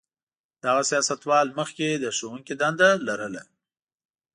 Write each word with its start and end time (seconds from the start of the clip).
دغه 0.63 0.81
سیاستوال 0.89 1.47
مخکې 1.59 1.87
د 1.93 2.05
ښوونکي 2.17 2.53
دنده 2.61 2.89
لرله. 3.07 3.43